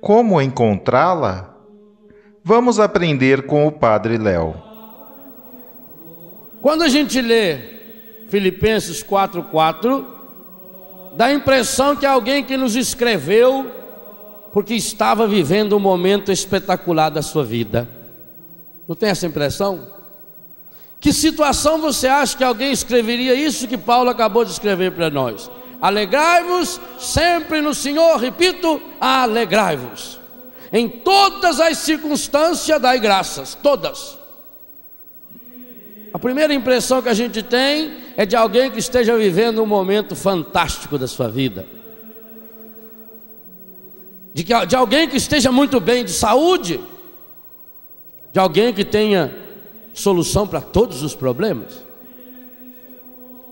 [0.00, 1.54] Como encontrá-la?
[2.42, 4.54] Vamos aprender com o Padre Léo.
[6.62, 7.58] Quando a gente lê
[8.28, 10.04] Filipenses 4:4,
[11.16, 13.70] dá a impressão que é alguém que nos escreveu
[14.52, 17.88] porque estava vivendo um momento espetacular da sua vida.
[18.88, 19.86] Não tem essa impressão?
[20.98, 25.50] Que situação você acha que alguém escreveria isso que Paulo acabou de escrever para nós?
[25.80, 30.20] Alegrai-vos sempre no Senhor, repito, alegrai-vos.
[30.72, 34.18] Em todas as circunstâncias, dai graças, todas.
[36.12, 40.14] A primeira impressão que a gente tem é de alguém que esteja vivendo um momento
[40.14, 41.66] fantástico da sua vida.
[44.34, 46.80] De, que, de alguém que esteja muito bem de saúde.
[48.32, 49.34] De alguém que tenha
[49.94, 51.89] solução para todos os problemas.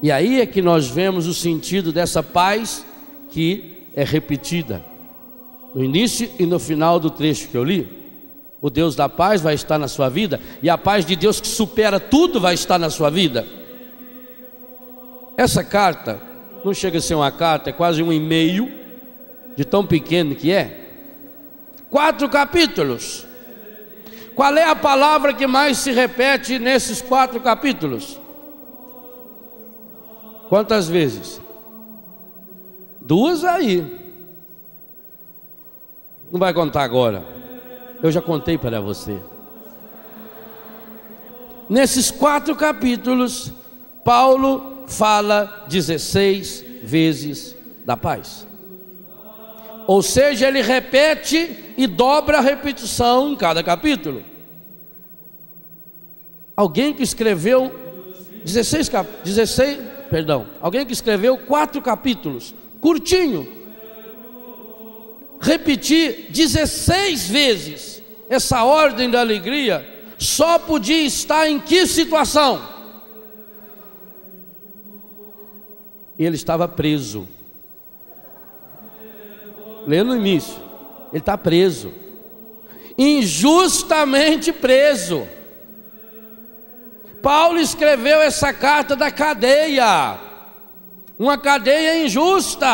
[0.03, 2.85] E aí é que nós vemos o sentido dessa paz
[3.31, 4.85] que é repetida
[5.75, 7.89] no início e no final do trecho que eu li.
[8.61, 11.49] O Deus da paz vai estar na sua vida e a paz de Deus que
[11.49, 13.47] supera tudo vai estar na sua vida.
[15.37, 16.21] Essa carta
[16.65, 18.73] não chega a ser uma carta, é quase um e-mail
[19.57, 20.87] de tão pequeno que é.
[21.91, 23.27] Quatro capítulos.
[24.35, 28.21] Qual é a palavra que mais se repete nesses quatro capítulos?
[30.49, 31.41] Quantas vezes?
[33.01, 33.99] Duas aí.
[36.31, 37.25] Não vai contar agora.
[38.03, 39.19] Eu já contei para você.
[41.69, 43.53] Nesses quatro capítulos,
[44.03, 47.55] Paulo fala 16 vezes
[47.85, 48.47] da paz.
[49.87, 54.23] Ou seja, ele repete e dobra a repetição em cada capítulo.
[56.57, 57.73] Alguém que escreveu
[58.45, 58.91] 16,
[59.25, 63.47] 16 perdão, alguém que escreveu quatro capítulos, curtinho,
[65.41, 69.87] repetir 16 vezes essa ordem da alegria,
[70.19, 72.61] só podia estar em que situação?
[76.19, 77.29] Ele estava preso.
[79.87, 80.61] Lê no início,
[81.13, 81.93] ele está preso,
[82.99, 85.27] injustamente preso.
[87.23, 90.19] Paulo escreveu essa carta da cadeia,
[91.19, 92.67] uma cadeia injusta.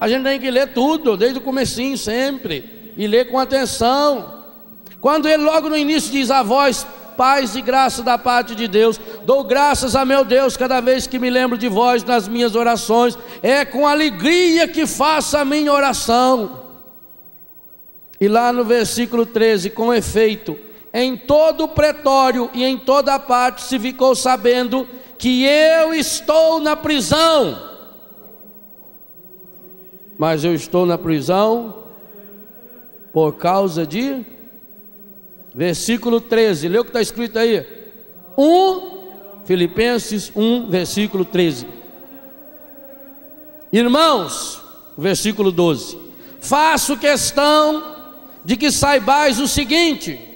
[0.00, 4.44] A gente tem que ler tudo, desde o comecinho sempre, e ler com atenção.
[5.00, 9.00] Quando ele logo no início diz a voz, paz e graça da parte de Deus,
[9.24, 13.18] dou graças a meu Deus cada vez que me lembro de vós nas minhas orações,
[13.42, 16.64] é com alegria que faço a minha oração.
[18.20, 20.58] E lá no versículo 13, com efeito,
[20.92, 24.88] em todo o pretório e em toda parte se ficou sabendo
[25.18, 27.68] que eu estou na prisão.
[30.18, 31.84] Mas eu estou na prisão
[33.12, 34.24] por causa de.
[35.54, 37.66] Versículo 13, lê o que está escrito aí.
[38.36, 41.66] 1, Filipenses 1, versículo 13.
[43.72, 44.62] Irmãos,
[44.96, 45.98] versículo 12:
[46.40, 47.96] Faço questão
[48.44, 50.27] de que saibais o seguinte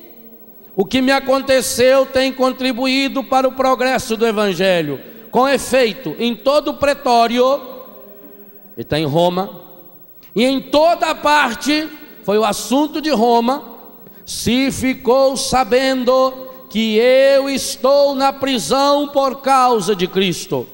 [0.74, 5.00] o que me aconteceu tem contribuído para o progresso do Evangelho.
[5.30, 7.60] Com efeito, em todo o pretório,
[8.74, 9.62] ele está em Roma,
[10.34, 11.88] e em toda parte,
[12.24, 13.62] foi o assunto de Roma,
[14.24, 16.32] se ficou sabendo
[16.70, 20.66] que eu estou na prisão por causa de Cristo.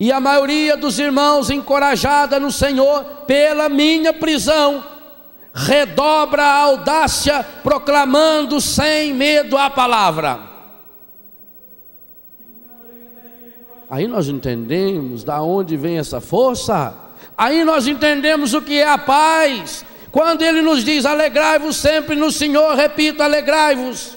[0.00, 4.82] E a maioria dos irmãos, encorajada no Senhor pela minha prisão,
[5.56, 10.38] redobra a audácia, proclamando sem medo a palavra.
[13.88, 16.94] Aí nós entendemos da onde vem essa força.
[17.38, 19.84] Aí nós entendemos o que é a paz.
[20.12, 24.15] Quando ele nos diz: alegrai-vos sempre no Senhor, repito, alegrai-vos.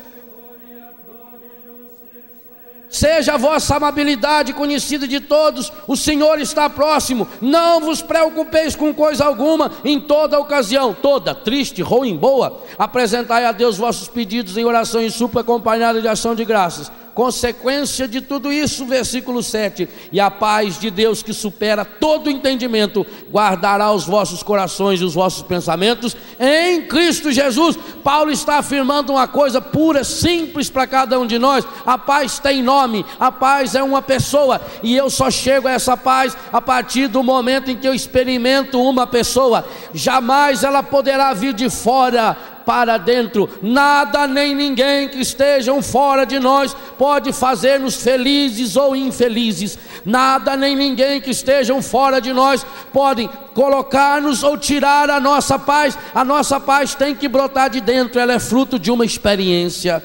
[2.90, 7.28] Seja a vossa amabilidade conhecida de todos, o Senhor está próximo.
[7.40, 13.52] Não vos preocupeis com coisa alguma, em toda ocasião, toda, triste, ruim, boa, apresentai a
[13.52, 18.50] Deus vossos pedidos em oração e súplica acompanhada de ação de graças Consequência de tudo
[18.50, 24.42] isso, versículo 7: E a paz de Deus que supera todo entendimento, guardará os vossos
[24.42, 27.78] corações e os vossos pensamentos em Cristo Jesus.
[28.06, 32.64] Paulo está afirmando uma coisa pura, simples para cada um de nós: a paz tem
[32.64, 37.10] nome, a paz é uma pessoa, e eu só chego a essa paz a partir
[37.10, 43.00] do momento em que eu experimento uma pessoa, jamais ela poderá vir de fora para
[43.00, 43.50] dentro.
[43.64, 49.76] Nada nem ninguém que estejam fora de nós pode fazer-nos felizes ou infelizes.
[50.06, 52.64] Nada nem ninguém que estejam fora de nós
[52.94, 55.98] podem colocar-nos ou tirar a nossa paz.
[56.14, 60.04] A nossa paz tem que brotar de dentro, ela é fruto de uma experiência.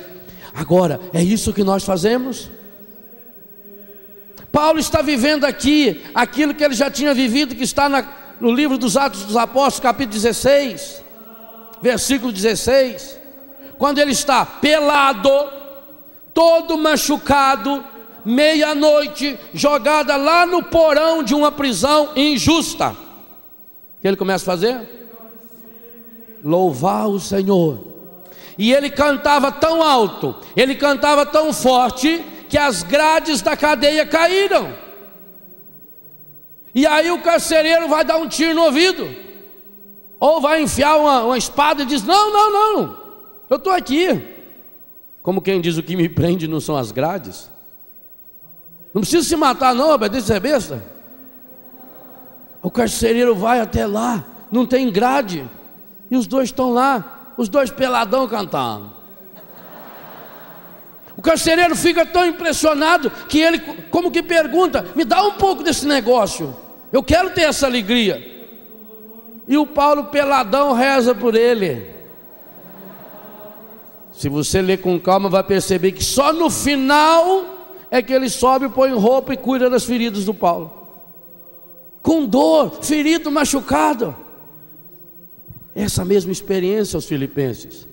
[0.55, 2.51] Agora, é isso que nós fazemos?
[4.51, 8.09] Paulo está vivendo aqui aquilo que ele já tinha vivido, que está na,
[8.41, 11.04] no livro dos Atos dos Apóstolos, capítulo 16
[11.85, 13.21] versículo 16,
[13.77, 15.29] quando ele está pelado,
[16.33, 17.85] todo machucado,
[18.25, 22.93] meia-noite, jogada lá no porão de uma prisão injusta.
[22.93, 24.81] O que ele começa a fazer?
[26.43, 27.79] Louvar o Senhor.
[28.57, 34.73] E ele cantava tão alto, ele cantava tão forte, que as grades da cadeia caíram.
[36.75, 39.24] E aí o carcereiro vai dar um tiro no ouvido.
[40.19, 42.97] Ou vai enfiar uma, uma espada e diz: Não, não, não,
[43.51, 44.23] eu estou aqui.
[45.23, 47.51] Como quem diz: O que me prende não são as grades.
[48.93, 50.83] Não precisa se matar, não, obedece ser besta.
[52.63, 55.45] O carcereiro vai até lá, não tem grade,
[56.11, 58.93] e os dois estão lá, os dois peladão cantando.
[61.17, 63.59] O carcereiro fica tão impressionado que ele,
[63.91, 66.57] como que pergunta: Me dá um pouco desse negócio,
[66.93, 68.34] eu quero ter essa alegria.
[69.47, 71.95] E o Paulo peladão reza por ele.
[74.13, 77.45] Se você ler com calma, vai perceber que só no final
[77.91, 80.73] é que ele sobe, põe roupa e cuida das feridas do Paulo.
[82.03, 84.15] Com dor, ferido, machucado.
[85.75, 87.87] Essa mesma experiência aos filipenses.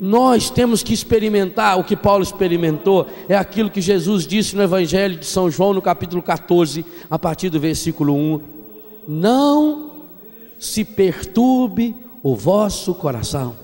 [0.00, 5.16] Nós temos que experimentar o que Paulo experimentou, é aquilo que Jesus disse no Evangelho
[5.16, 8.55] de São João, no capítulo 14, a partir do versículo 1
[9.06, 9.90] não
[10.58, 13.56] se perturbe o vosso coração.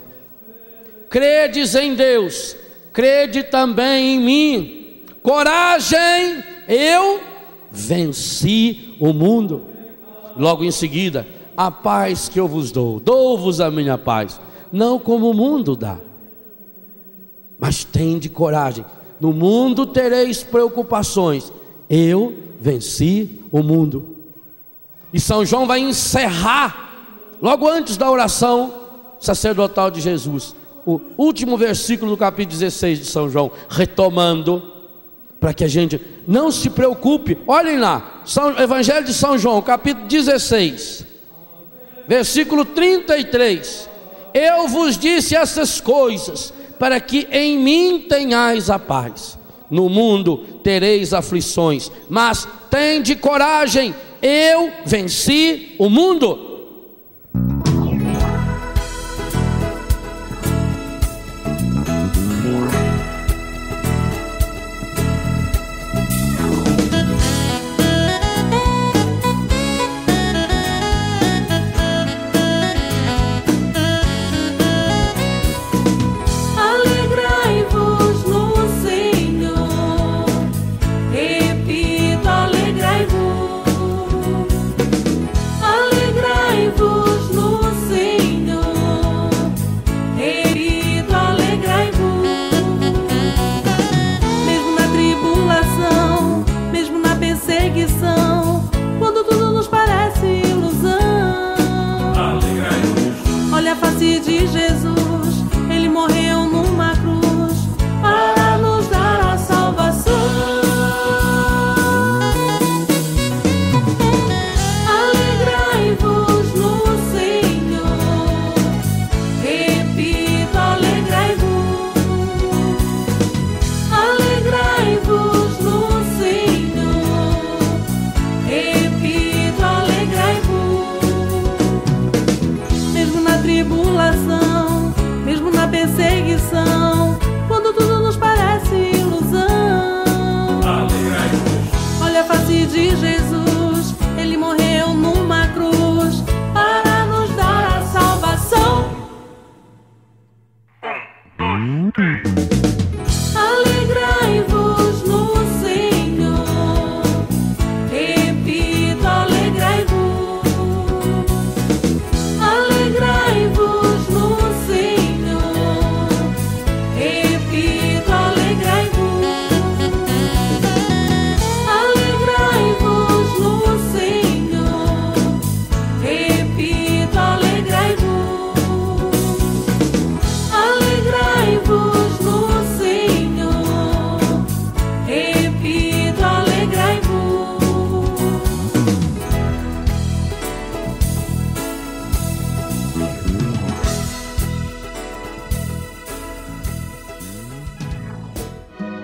[1.09, 2.57] Credes em Deus,
[2.93, 5.03] crede também em mim.
[5.23, 7.21] Coragem, eu
[7.71, 9.63] venci o mundo.
[10.37, 14.41] Logo em seguida, a paz que eu vos dou, dou-vos a minha paz,
[14.73, 15.99] não como o mundo dá.
[17.59, 18.85] Mas tende coragem.
[19.21, 21.53] No mundo tereis preocupações.
[21.89, 24.12] Eu venci o mundo.
[25.13, 27.07] E São João vai encerrar,
[27.41, 28.73] logo antes da oração
[29.21, 34.71] sacerdotal de Jesus, o último versículo do capítulo 16 de São João, retomando,
[35.39, 37.39] para que a gente não se preocupe.
[37.47, 41.05] Olhem lá, São, Evangelho de São João, capítulo 16,
[42.07, 43.89] versículo 33.
[44.35, 49.39] Eu vos disse essas coisas, para que em mim tenhais a paz.
[49.71, 56.52] No mundo tereis aflições, mas tende coragem, eu venci o mundo.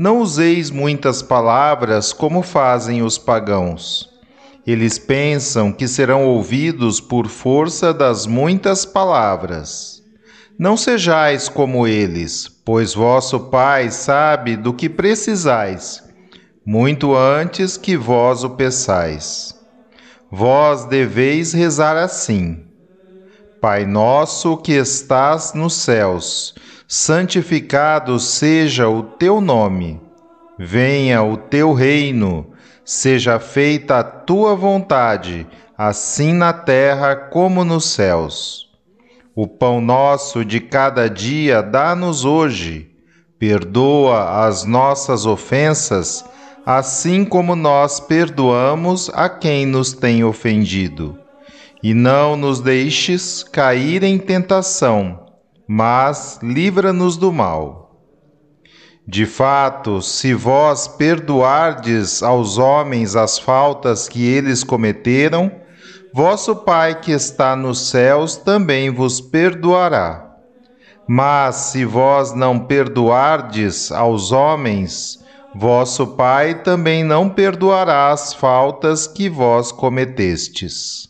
[0.00, 4.08] não useis muitas palavras como fazem os pagãos.
[4.66, 10.02] Eles pensam que serão ouvidos por força das muitas palavras.
[10.58, 16.02] Não sejais como eles, pois vosso Pai sabe do que precisais,
[16.64, 19.54] muito antes que vós o peçais.
[20.32, 22.64] Vós deveis rezar assim:
[23.60, 26.54] Pai nosso que estás nos céus,
[26.92, 30.00] santificado seja o teu nome.
[30.58, 32.48] Venha o teu reino,
[32.84, 35.46] seja feita a tua vontade,
[35.78, 38.68] assim na terra como nos céus.
[39.36, 42.90] O pão nosso de cada dia dá-nos hoje.
[43.38, 46.24] Perdoa as nossas ofensas,
[46.66, 51.16] assim como nós perdoamos a quem nos tem ofendido.
[51.80, 55.19] E não nos deixes cair em tentação
[55.72, 57.94] mas livra-nos do mal.
[59.06, 65.48] De fato, se vós perdoardes aos homens as faltas que eles cometeram,
[66.12, 70.34] vosso Pai que está nos céus também vos perdoará.
[71.06, 75.20] Mas se vós não perdoardes aos homens,
[75.54, 81.08] vosso Pai também não perdoará as faltas que vós cometestes.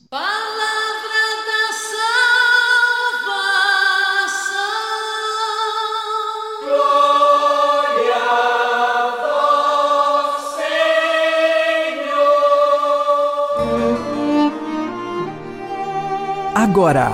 [16.71, 17.11] Agora,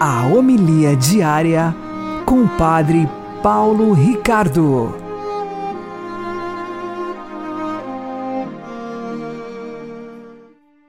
[0.00, 1.74] a homilia diária
[2.24, 3.06] com o Padre
[3.42, 4.94] Paulo Ricardo.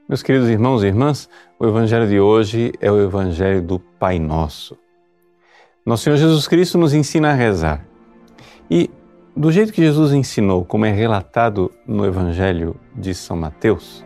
[0.08, 1.28] Meus queridos irmãos e irmãs,
[1.60, 4.78] o Evangelho de hoje é o Evangelho do Pai Nosso.
[5.86, 7.86] Nosso Senhor Jesus Cristo nos ensina a rezar.
[8.72, 8.90] E
[9.36, 14.06] do jeito que Jesus ensinou, como é relatado no Evangelho de São Mateus,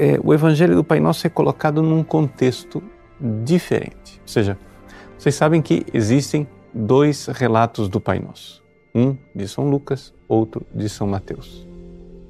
[0.00, 2.82] é, o Evangelho do Pai Nosso é colocado num contexto
[3.44, 4.18] diferente.
[4.22, 4.58] Ou seja,
[5.18, 8.64] vocês sabem que existem dois relatos do Pai Nosso.
[8.94, 11.68] Um de São Lucas, outro de São Mateus.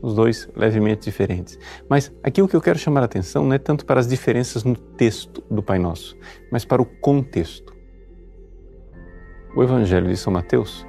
[0.03, 1.61] Os dois levemente diferentes.
[1.89, 4.65] Mas aqui o que eu quero chamar a atenção não é tanto para as diferenças
[4.65, 6.19] no texto do Pai Nosso,
[6.51, 7.73] mas para o contexto.
[9.55, 10.85] O Evangelho de São Mateus,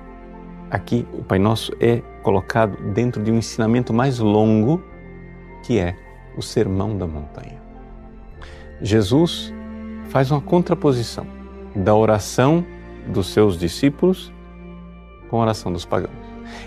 [0.72, 4.84] aqui o Pai Nosso é colocado dentro de um ensinamento mais longo,
[5.64, 5.96] que é
[6.38, 7.62] o Sermão da Montanha.
[8.82, 9.54] Jesus
[10.10, 11.26] faz uma contraposição
[11.76, 12.66] da oração
[13.08, 14.32] dos seus discípulos
[15.30, 16.16] com a oração dos pagãos.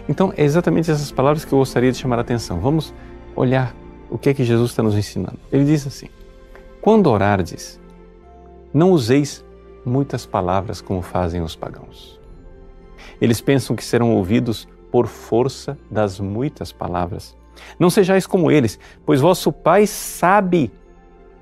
[0.08, 2.58] Então, é exatamente essas palavras que eu gostaria de chamar a atenção.
[2.58, 2.94] Vamos
[3.36, 3.74] olhar
[4.10, 5.38] o que é que Jesus está nos ensinando.
[5.52, 6.08] Ele diz assim:
[6.80, 7.80] Quando orardes,
[8.72, 9.44] não useis
[9.84, 12.20] muitas palavras como fazem os pagãos.
[13.20, 17.36] Eles pensam que serão ouvidos por força das muitas palavras.
[17.78, 20.72] Não sejais como eles, pois vosso Pai sabe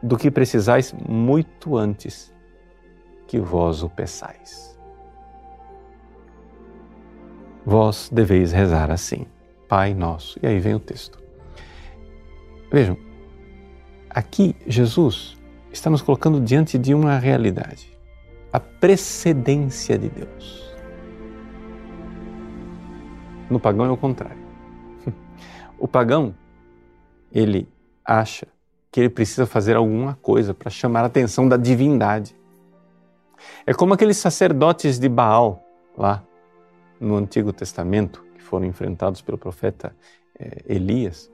[0.03, 2.33] do que precisais muito antes
[3.27, 4.79] que vós o peçais.
[7.65, 9.27] Vós deveis rezar assim,
[9.69, 10.39] Pai nosso.
[10.43, 11.23] E aí vem o texto.
[12.71, 12.97] Vejam,
[14.11, 15.39] aqui Jesus
[15.73, 17.97] está nos colocando diante de uma realidade,
[18.53, 20.75] a precedência de Deus.
[23.49, 24.52] No pagão é o contrário.
[25.83, 26.33] O pagão,
[27.33, 27.69] ele
[28.05, 28.47] acha
[28.89, 32.37] que ele precisa fazer alguma coisa para chamar a atenção da divindade.
[33.67, 35.61] É como aqueles sacerdotes de Baal
[35.99, 36.23] lá
[37.01, 39.93] no Antigo Testamento, que foram enfrentados pelo profeta
[40.39, 41.29] eh, Elias.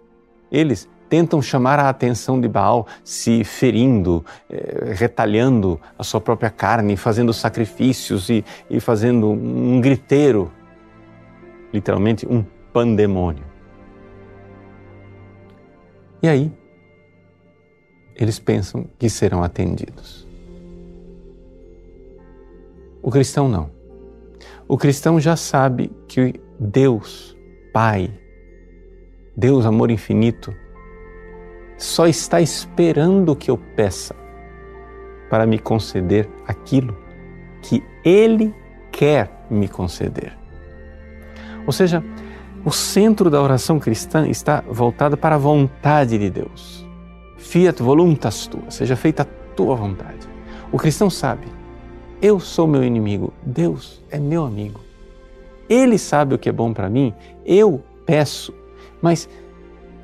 [0.51, 6.97] Eles tentam chamar a atenção de Baal se ferindo, eh, retalhando a sua própria carne,
[6.97, 10.51] fazendo sacrifícios e, e fazendo um griteiro,
[11.71, 13.48] literalmente um pandemônio.
[16.23, 16.53] E aí,
[18.17, 20.27] eles pensam que serão atendidos.
[23.01, 23.71] O cristão não.
[24.67, 27.37] O cristão já sabe que Deus,
[27.73, 28.11] Pai,
[29.37, 30.53] Deus, amor infinito,
[31.77, 34.15] só está esperando que eu peça
[35.31, 36.97] para me conceder aquilo
[37.63, 38.53] que Ele
[38.91, 40.37] quer me conceder.
[41.65, 42.03] Ou seja,
[42.65, 46.87] O centro da oração cristã está voltado para a vontade de Deus.
[47.37, 50.29] Fiat voluntas tua, seja feita a tua vontade.
[50.73, 51.47] O cristão sabe,
[52.21, 54.81] eu sou meu inimigo, Deus é meu amigo.
[55.69, 57.15] Ele sabe o que é bom para mim,
[57.47, 58.53] eu peço,
[59.01, 59.29] mas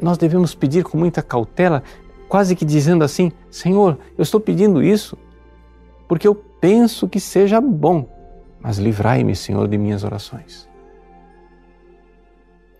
[0.00, 1.82] nós devemos pedir com muita cautela,
[2.28, 5.18] quase que dizendo assim: Senhor, eu estou pedindo isso
[6.06, 8.08] porque eu penso que seja bom,
[8.60, 10.68] mas livrai-me, Senhor, de minhas orações.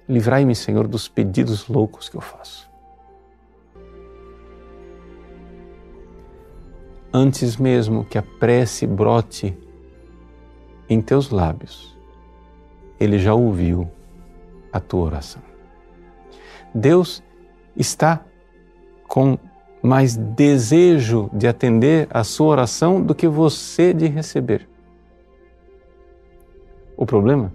[0.08, 2.70] Livrai-me, Senhor, dos pedidos loucos que eu faço.
[7.12, 9.56] Antes mesmo que a prece brote
[10.88, 11.96] em teus lábios,
[13.00, 13.90] Ele já ouviu
[14.72, 15.42] a tua oração.
[16.74, 17.22] Deus
[17.76, 18.24] está
[19.06, 19.38] com
[19.80, 24.68] mais desejo de atender a sua oração do que você de receber.
[26.96, 27.52] O problema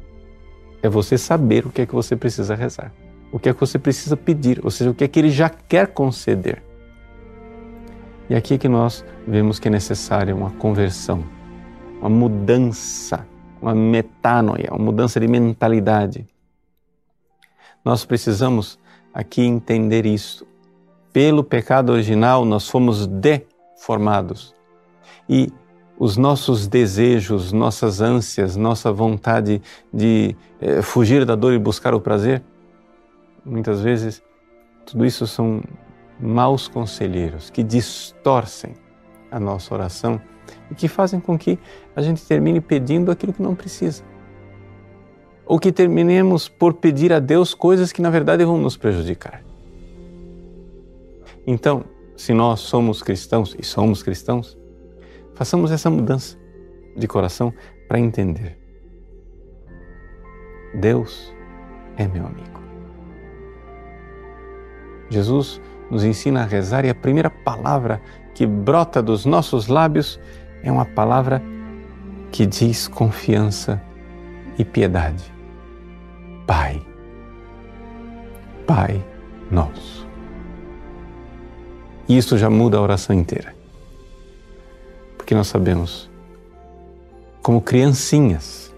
[0.81, 2.91] é você saber o que é que você precisa rezar,
[3.31, 5.49] o que é que você precisa pedir, ou seja, o que é que ele já
[5.49, 6.63] quer conceder.
[8.29, 11.23] E aqui é que nós vemos que é necessária uma conversão,
[11.99, 13.27] uma mudança,
[13.61, 16.27] uma metanoia, uma mudança de mentalidade.
[17.83, 18.77] Nós precisamos
[19.13, 20.45] aqui entender isso.
[21.11, 24.53] Pelo pecado original, nós fomos deformados.
[25.27, 25.51] E
[25.99, 29.61] os nossos desejos, nossas ânsias, nossa vontade
[29.93, 32.41] de eh, fugir da dor e buscar o prazer,
[33.45, 34.23] muitas vezes
[34.85, 35.61] tudo isso são
[36.17, 38.73] maus conselheiros que distorcem
[39.29, 40.21] a nossa oração
[40.71, 41.59] e que fazem com que
[41.93, 44.01] a gente termine pedindo aquilo que não precisa.
[45.45, 49.43] Ou que terminemos por pedir a Deus coisas que na verdade vão nos prejudicar.
[51.45, 51.83] Então,
[52.15, 54.57] se nós somos cristãos e somos cristãos,
[55.39, 56.37] façamos essa mudança
[56.97, 57.53] de coração
[57.87, 58.59] para entender.
[60.73, 61.33] Deus
[61.95, 62.59] é meu amigo.
[65.09, 68.01] Jesus nos ensina a rezar e a primeira palavra
[68.35, 70.19] que brota dos nossos lábios
[70.61, 71.41] é uma palavra
[72.33, 73.81] que diz confiança
[74.57, 75.33] e piedade.
[76.45, 76.85] Pai.
[78.67, 79.01] Pai
[79.49, 80.05] nosso.
[82.09, 83.58] E isso já muda a oração inteira.
[85.29, 86.09] Porque nós sabemos,
[87.43, 88.73] como criancinhas,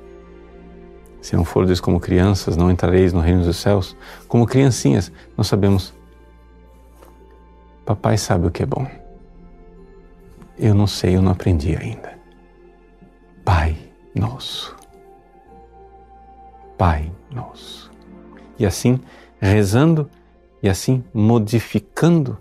[1.22, 3.96] se não fordes como crianças, não entrareis no reino dos céus,
[4.28, 5.94] como criancinhas, nós sabemos
[7.86, 8.86] Papai sabe o que é bom.
[10.60, 12.20] Eu não sei, eu não aprendi ainda.
[13.46, 13.74] Pai
[14.14, 14.76] nosso.
[16.78, 17.90] Pai nosso.
[18.60, 19.00] E assim,
[19.40, 20.10] rezando
[20.62, 22.38] e assim modificando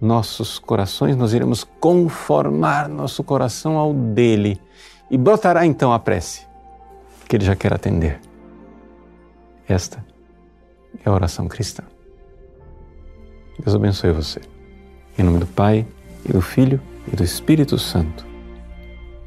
[0.00, 4.60] nossos corações, nós iremos conformar nosso coração ao dele
[5.10, 6.46] e brotará então a prece
[7.28, 8.20] que ele já quer atender.
[9.68, 10.04] Esta
[11.04, 11.82] é a oração cristã.
[13.58, 14.40] Deus abençoe você.
[15.16, 15.86] Em nome do Pai,
[16.24, 16.80] e do Filho
[17.12, 18.26] e do Espírito Santo.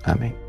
[0.04, 0.47] Amém.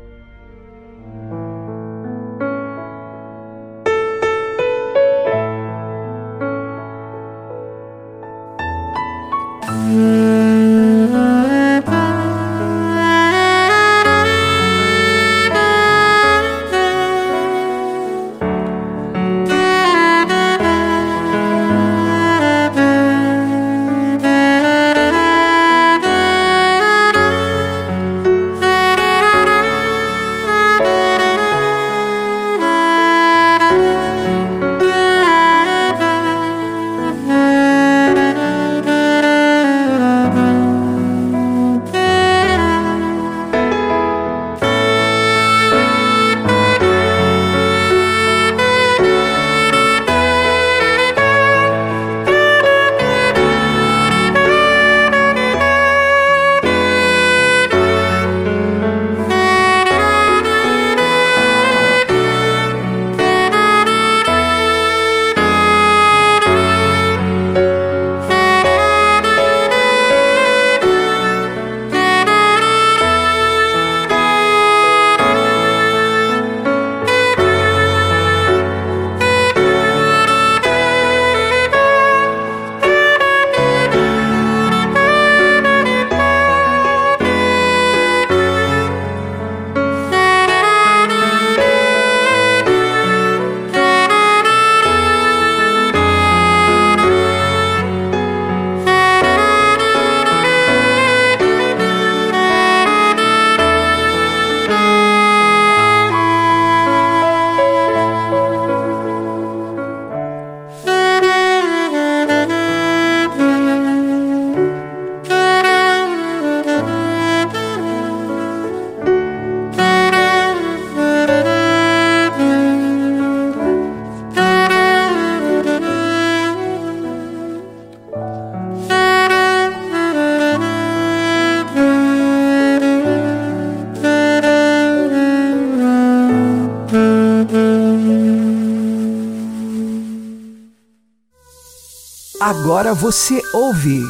[142.49, 144.01] Agora você ouve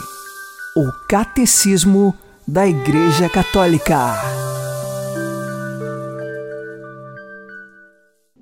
[0.73, 4.15] o Catecismo da Igreja Católica.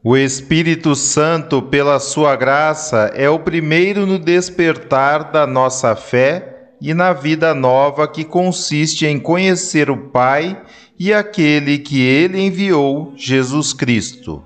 [0.04, 6.94] O Espírito Santo, pela sua graça, é o primeiro no despertar da nossa fé e
[6.94, 10.62] na vida nova que consiste em conhecer o Pai
[11.00, 14.46] e aquele que ele enviou, Jesus Cristo.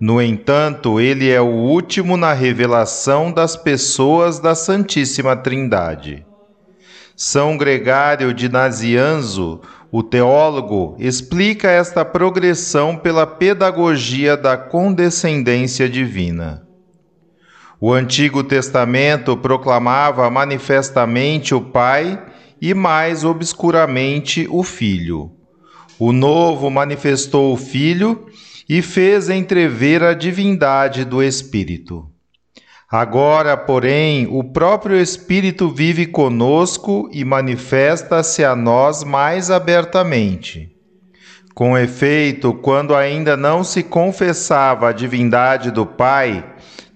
[0.00, 6.24] No entanto, ele é o último na revelação das pessoas da Santíssima Trindade.
[7.16, 16.62] São Gregário de Nazianzo, o teólogo, explica esta progressão pela pedagogia da condescendência divina.
[17.80, 22.24] O Antigo Testamento proclamava manifestamente o Pai
[22.60, 25.32] e mais obscuramente o Filho.
[25.98, 28.26] O Novo manifestou o Filho
[28.68, 32.06] e fez entrever a divindade do Espírito.
[32.90, 40.74] Agora, porém, o próprio Espírito vive conosco e manifesta-se a nós mais abertamente.
[41.54, 46.44] Com efeito, quando ainda não se confessava a divindade do Pai,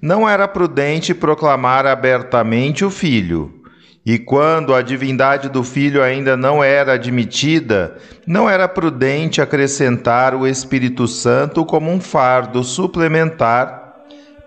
[0.00, 3.61] não era prudente proclamar abertamente o Filho.
[4.04, 10.46] E quando a divindade do Filho ainda não era admitida, não era prudente acrescentar o
[10.46, 13.94] Espírito Santo como um fardo suplementar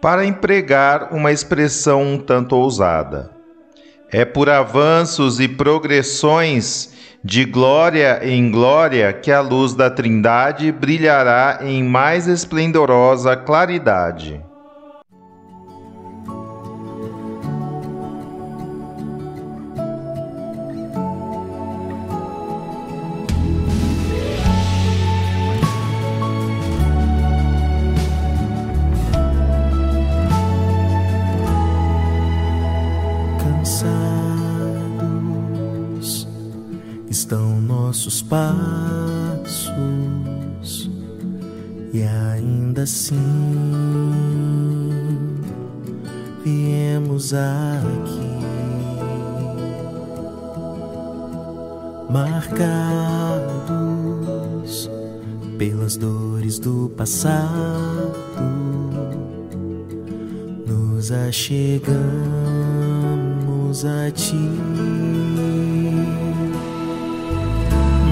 [0.01, 3.31] para empregar uma expressão um tanto ousada.
[4.11, 11.59] É por avanços e progressões de glória em glória que a luz da Trindade brilhará
[11.61, 14.43] em mais esplendorosa claridade.
[56.25, 58.11] Dores do passado
[60.65, 61.85] nos achegamos
[63.85, 64.49] a ti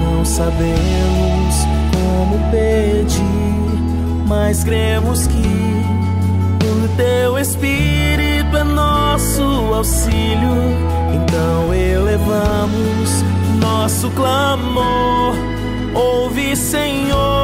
[0.00, 1.54] não sabemos
[1.92, 5.84] como pedir, mas cremos que
[6.64, 10.54] o teu Espírito é nosso auxílio.
[11.12, 13.22] Então elevamos
[13.60, 15.34] nosso clamor.
[15.94, 17.43] Ouve, Senhor,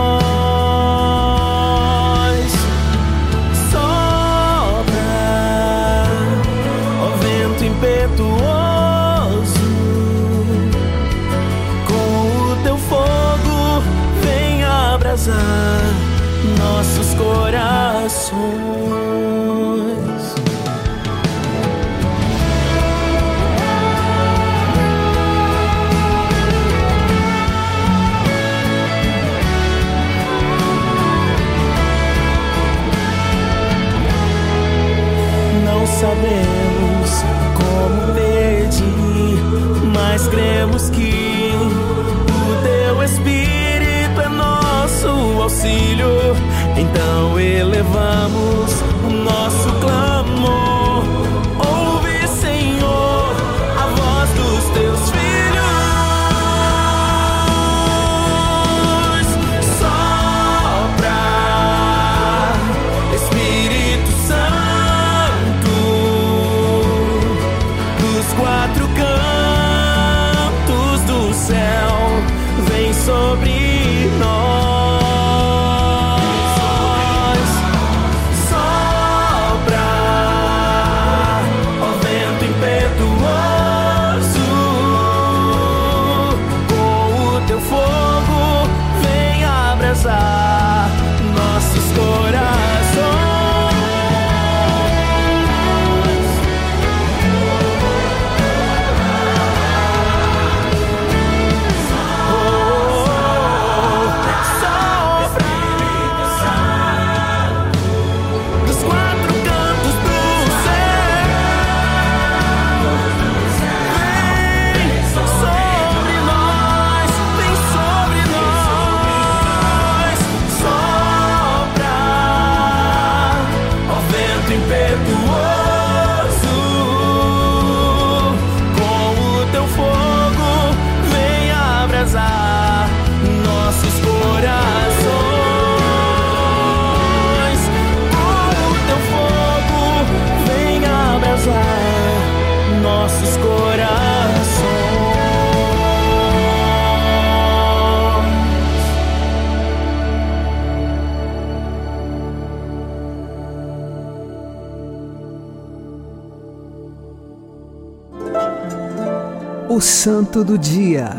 [160.03, 161.11] Santo do Dia,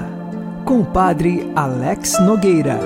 [0.66, 2.80] com o Padre Alex Nogueira.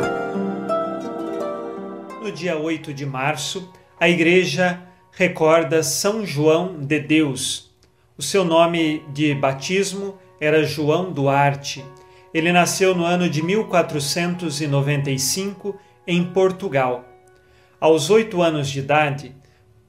[2.23, 7.75] No dia 8 de março, a Igreja recorda São João de Deus.
[8.15, 11.83] O seu nome de batismo era João Duarte.
[12.35, 17.07] Ele nasceu no ano de 1495 em Portugal.
[17.81, 19.35] Aos oito anos de idade,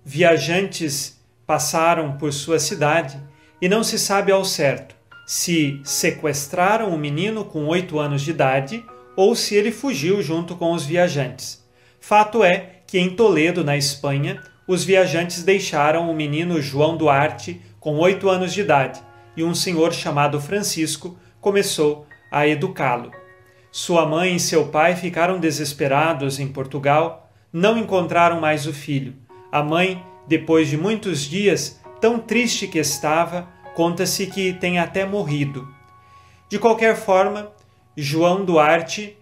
[0.06, 3.22] viajantes passaram por sua cidade
[3.62, 4.96] e não se sabe ao certo
[5.28, 10.72] se sequestraram o menino com oito anos de idade ou se ele fugiu junto com
[10.72, 11.62] os viajantes.
[12.00, 17.98] Fato é que em Toledo, na Espanha, os viajantes deixaram o menino João Duarte com
[17.98, 19.02] oito anos de idade
[19.36, 23.12] e um senhor chamado Francisco começou a educá-lo.
[23.70, 29.14] Sua mãe e seu pai ficaram desesperados em Portugal, não encontraram mais o filho.
[29.52, 35.68] A mãe, depois de muitos dias, tão triste que estava, Conta-se que tem até morrido.
[36.50, 37.52] De qualquer forma,
[37.96, 39.16] João Duarte,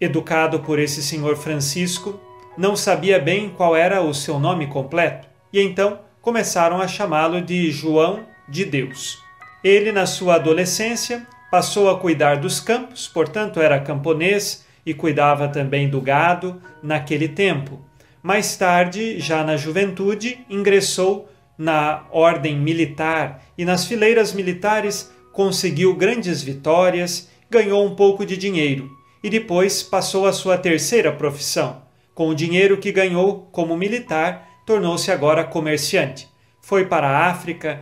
[0.00, 2.20] educado por esse senhor Francisco,
[2.58, 7.70] não sabia bem qual era o seu nome completo e então começaram a chamá-lo de
[7.70, 9.22] João de Deus.
[9.62, 15.88] Ele, na sua adolescência, passou a cuidar dos campos, portanto, era camponês e cuidava também
[15.88, 17.78] do gado naquele tempo.
[18.20, 21.29] Mais tarde, já na juventude, ingressou
[21.60, 28.90] na ordem militar e nas fileiras militares conseguiu grandes vitórias, ganhou um pouco de dinheiro
[29.22, 31.82] e depois passou a sua terceira profissão.
[32.14, 36.26] Com o dinheiro que ganhou como militar, tornou-se agora comerciante.
[36.62, 37.80] Foi para a África,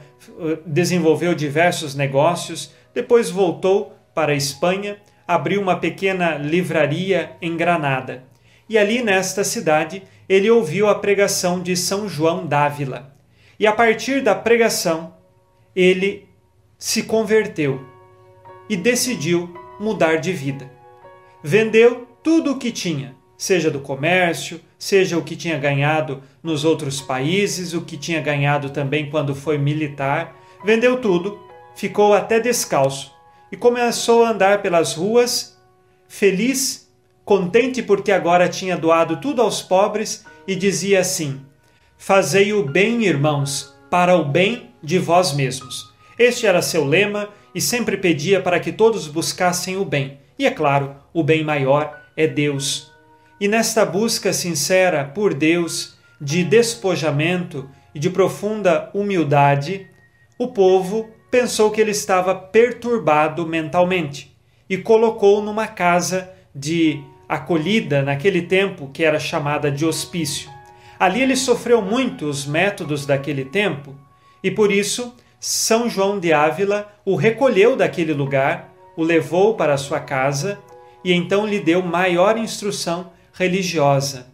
[0.66, 8.24] desenvolveu diversos negócios, depois voltou para a Espanha, abriu uma pequena livraria em Granada.
[8.68, 13.16] E ali nesta cidade ele ouviu a pregação de São João d'Ávila
[13.58, 15.14] e a partir da pregação,
[15.74, 16.28] ele
[16.78, 17.84] se converteu
[18.68, 20.70] e decidiu mudar de vida.
[21.42, 27.00] Vendeu tudo o que tinha, seja do comércio, seja o que tinha ganhado nos outros
[27.00, 30.36] países, o que tinha ganhado também quando foi militar.
[30.64, 31.40] Vendeu tudo,
[31.74, 33.12] ficou até descalço
[33.50, 35.58] e começou a andar pelas ruas,
[36.06, 36.92] feliz,
[37.24, 41.40] contente porque agora tinha doado tudo aos pobres e dizia assim:
[42.00, 45.92] Fazei o bem, irmãos, para o bem de vós mesmos.
[46.16, 50.20] Este era seu lema e sempre pedia para que todos buscassem o bem.
[50.38, 52.92] E é claro, o bem maior é Deus.
[53.40, 59.88] E nesta busca sincera por Deus, de despojamento e de profunda humildade,
[60.38, 64.34] o povo pensou que ele estava perturbado mentalmente
[64.70, 70.57] e colocou numa casa de acolhida naquele tempo que era chamada de hospício.
[70.98, 73.94] Ali ele sofreu muito os métodos daquele tempo
[74.42, 80.00] e por isso São João de Ávila o recolheu daquele lugar, o levou para sua
[80.00, 80.58] casa
[81.04, 84.26] e então lhe deu maior instrução religiosa.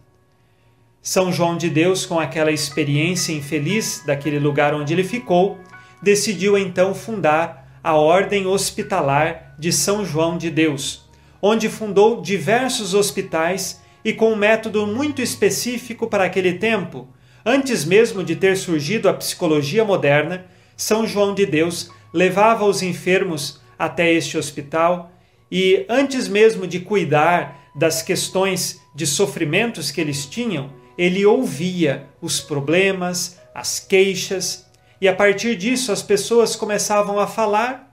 [1.01, 5.59] São João de Deus, com aquela experiência infeliz daquele lugar onde ele ficou,
[6.01, 11.07] decidiu então fundar a Ordem Hospitalar de São João de Deus,
[11.39, 17.09] onde fundou diversos hospitais e com um método muito específico para aquele tempo.
[17.43, 20.45] Antes mesmo de ter surgido a psicologia moderna,
[20.77, 25.11] São João de Deus levava os enfermos até este hospital
[25.51, 32.39] e, antes mesmo de cuidar das questões de sofrimentos que eles tinham, ele ouvia os
[32.39, 34.69] problemas, as queixas,
[35.01, 37.91] e a partir disso as pessoas começavam a falar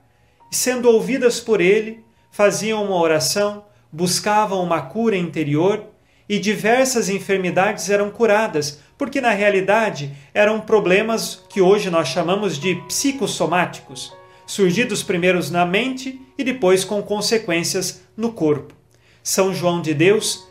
[0.50, 5.91] e, sendo ouvidas por ele, faziam uma oração, buscavam uma cura interior
[6.28, 12.76] e diversas enfermidades eram curadas, porque na realidade eram problemas que hoje nós chamamos de
[12.86, 14.12] psicossomáticos,
[14.46, 18.74] surgidos primeiros na mente e depois com consequências no corpo.
[19.22, 20.48] São João de Deus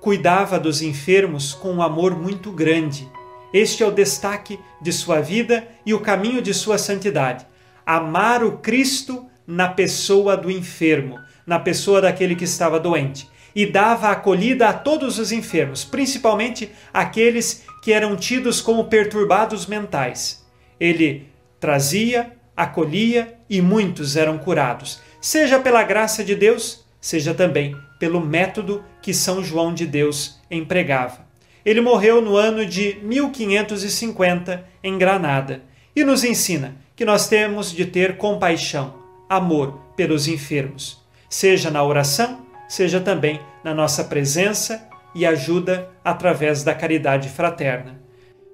[0.00, 3.08] cuidava dos enfermos com um amor muito grande.
[3.54, 7.46] Este é o destaque de sua vida e o caminho de sua santidade.
[7.86, 14.10] Amar o Cristo na pessoa do enfermo, na pessoa daquele que estava doente e dava
[14.10, 20.44] acolhida a todos os enfermos, principalmente aqueles que eram tidos como perturbados mentais.
[20.78, 21.28] Ele
[21.60, 28.84] trazia, acolhia e muitos eram curados, seja pela graça de Deus, seja também pelo método
[29.00, 31.26] que São João de Deus empregava.
[31.64, 35.62] Ele morreu no ano de 1550 em Granada
[35.94, 38.94] e nos ensina que nós temos de ter compaixão,
[39.28, 46.74] amor pelos enfermos, seja na oração, seja também na nossa presença e ajuda através da
[46.74, 48.00] caridade fraterna.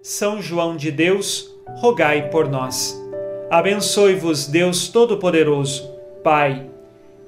[0.03, 3.01] São João de Deus, rogai por nós.
[3.49, 5.89] Abençoe-vos, Deus Todo-Poderoso,
[6.25, 6.69] Pai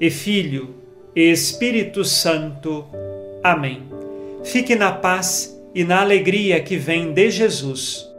[0.00, 0.74] e Filho
[1.14, 2.84] e Espírito Santo.
[3.40, 3.84] Amém.
[4.42, 8.09] Fique na paz e na alegria que vem de Jesus.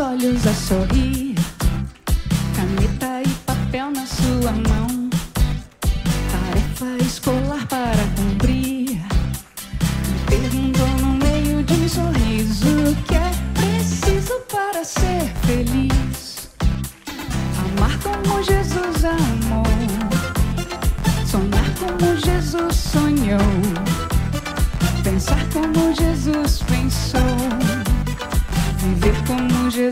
[0.00, 1.34] Olhos a sorrir,
[2.54, 4.85] caneta e papel na sua mão,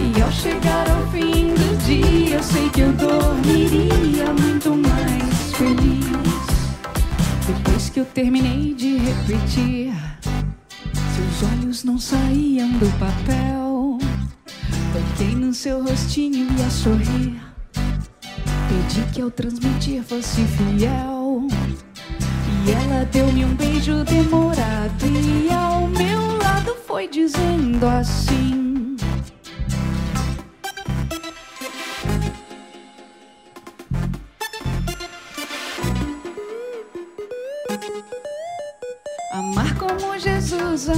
[0.00, 6.04] E ao chegar ao fim do dia, eu sei que eu dormiria muito mais feliz.
[7.46, 9.92] Depois que eu terminei de repetir,
[10.92, 13.98] seus olhos não saíam do papel.
[14.92, 17.40] Toquei no seu rostinho e a sorrir.
[18.68, 21.46] Pedi que ao transmitir fosse fiel.
[22.66, 25.04] E ela deu-me um beijo demorado.
[25.06, 28.73] E ao meu lado foi dizendo assim.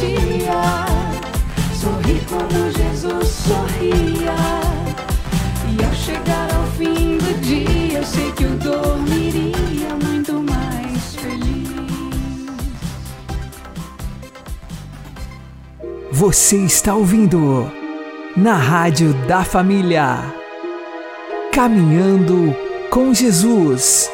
[0.00, 0.86] sentia,
[1.74, 4.34] sorrir como Jesus sorria.
[5.68, 11.68] E ao chegar ao fim do dia, eu sei que eu dormiria muito mais feliz.
[16.10, 17.70] Você está ouvindo
[18.36, 20.34] na Rádio da Família.
[21.52, 22.56] Caminhando
[22.88, 24.10] com Jesus.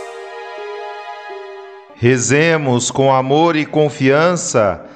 [1.95, 4.96] Rezemos com amor e confiança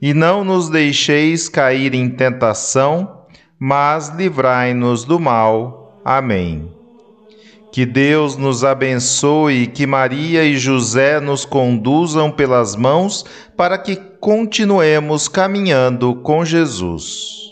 [0.00, 3.22] e não nos deixeis cair em tentação,
[3.58, 6.00] mas livrai-nos do mal.
[6.04, 6.72] Amém.
[7.72, 13.24] Que Deus nos abençoe e que Maria e José nos conduzam pelas mãos
[13.56, 17.47] para que continuemos caminhando com Jesus.